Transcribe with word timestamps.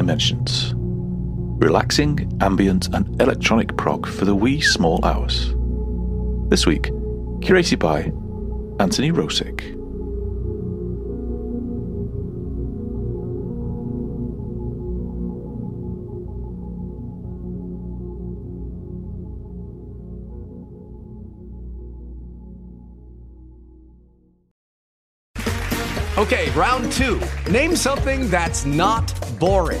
Dimensions. 0.00 0.72
Relaxing, 0.76 2.34
ambient, 2.40 2.88
and 2.94 3.20
electronic 3.20 3.76
prog 3.76 4.06
for 4.06 4.24
the 4.24 4.34
wee 4.34 4.58
small 4.58 5.04
hours. 5.04 5.54
This 6.48 6.64
week, 6.64 6.84
curated 7.40 7.80
by 7.80 8.04
Anthony 8.82 9.12
Rosick. 9.12 9.76
Okay, 26.16 26.50
round 26.52 26.90
two. 26.92 27.20
Name 27.50 27.76
something 27.76 28.30
that's 28.30 28.64
not 28.64 29.12
boring. 29.38 29.80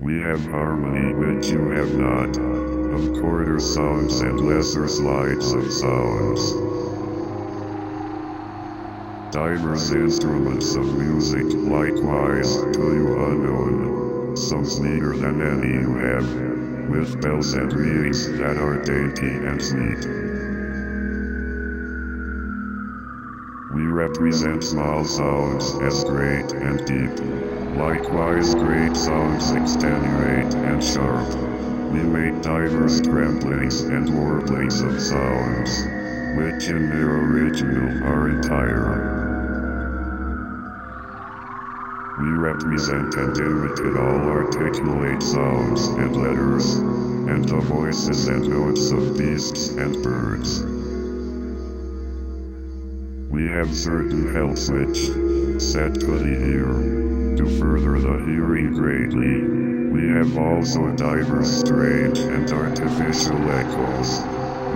We 0.00 0.20
have 0.20 0.44
harmony 0.50 1.14
which 1.14 1.48
you 1.48 1.70
have 1.70 1.94
not, 1.94 2.36
of 2.36 3.20
quarter 3.22 3.58
sounds 3.58 4.20
and 4.20 4.38
lesser 4.38 4.86
slides 4.86 5.52
of 5.54 5.72
sounds. 5.72 6.52
Diverse 9.32 9.92
instruments 9.92 10.74
of 10.74 10.84
music 10.98 11.46
likewise 11.54 12.58
to 12.58 12.94
you 12.96 13.24
unknown, 13.24 14.36
some 14.36 14.64
neater 14.84 15.16
than 15.16 15.40
any 15.40 15.72
you 15.72 15.94
have, 15.94 16.90
with 16.90 17.18
bells 17.22 17.54
and 17.54 17.72
reeds 17.72 18.30
that 18.32 18.58
are 18.58 18.76
dainty 18.82 19.26
and 19.26 19.62
neat. 19.72 20.21
We 23.82 23.88
represent 23.88 24.62
small 24.62 25.04
sounds 25.04 25.74
as 25.82 26.04
great 26.04 26.52
and 26.52 26.78
deep. 26.86 27.18
Likewise 27.76 28.54
great 28.54 28.96
sounds 28.96 29.50
extenuate 29.50 30.54
and 30.54 30.82
sharp. 30.82 31.26
We 31.90 32.04
make 32.04 32.40
diverse 32.42 33.00
tremblings 33.00 33.80
and 33.80 34.08
warblings 34.16 34.80
of 34.82 35.02
sounds, 35.02 35.82
which 36.36 36.68
in 36.68 36.90
their 36.90 37.10
original 37.26 38.04
are 38.04 38.28
entire. 38.28 39.10
We 42.20 42.28
represent 42.38 43.16
and 43.16 43.36
imitate 43.36 43.96
all 43.96 44.28
articulate 44.30 45.24
sounds 45.24 45.88
and 45.88 46.14
letters, 46.14 46.76
and 46.76 47.44
the 47.48 47.58
voices 47.58 48.28
and 48.28 48.48
notes 48.48 48.92
of 48.92 49.18
beasts 49.18 49.70
and 49.70 50.00
birds. 50.04 50.71
We 53.32 53.48
have 53.48 53.74
certain 53.74 54.34
health 54.34 54.58
set 54.58 55.94
to 55.94 56.18
the 56.18 56.36
ear 56.52 57.36
to 57.38 57.58
further 57.58 57.98
the 57.98 58.22
hearing 58.26 58.74
greatly. 58.74 59.40
We 59.88 60.08
have 60.10 60.36
also 60.36 60.94
diverse 60.94 61.60
strange 61.60 62.18
and 62.18 62.52
artificial 62.52 63.50
echoes, 63.50 64.20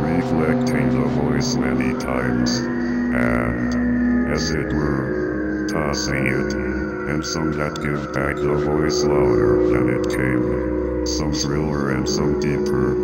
reflecting 0.00 0.88
the 0.88 1.06
voice 1.20 1.54
many 1.56 1.98
times, 2.00 2.60
and, 2.60 4.32
as 4.32 4.50
it 4.50 4.72
were, 4.72 5.66
tossing 5.68 6.26
it. 6.26 6.54
And 6.54 7.22
some 7.22 7.52
that 7.58 7.74
give 7.82 8.10
back 8.14 8.36
the 8.36 8.54
voice 8.54 9.04
louder 9.04 9.68
than 9.68 10.00
it 10.00 10.08
came, 10.08 11.06
some 11.06 11.34
shriller 11.34 11.90
and 11.90 12.08
some 12.08 12.40
deeper, 12.40 12.96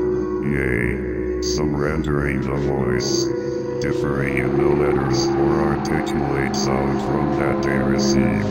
yea, 0.49 1.43
some 1.43 1.77
rendering 1.77 2.41
the 2.41 2.57
voice, 2.57 3.42
differing 3.83 4.39
in 4.39 4.57
the 4.57 4.63
letters 4.63 5.27
or 5.27 5.61
articulate 5.75 6.55
sound 6.55 7.03
from 7.03 7.37
that 7.37 7.61
they 7.65 7.77
receive. 7.79 8.47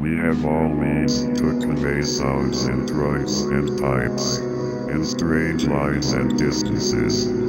We 0.00 0.16
have 0.18 0.46
all 0.46 0.68
means 0.68 1.24
to 1.24 1.58
convey 1.58 2.02
sounds 2.02 2.66
in 2.66 2.86
trunks 2.86 3.40
and 3.40 3.80
pipes, 3.80 4.38
in 4.38 5.04
strange 5.04 5.66
lines 5.66 6.12
and 6.12 6.38
distances, 6.38 7.45